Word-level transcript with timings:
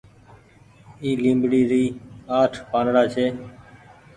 اي 1.01 1.09
ليبڙي 1.23 1.61
ري 1.71 1.83
آٺ 2.39 2.51
پآنڙآ 2.71 3.03
ڇي۔ 3.13 3.25